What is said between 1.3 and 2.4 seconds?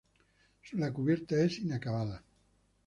es inacabada.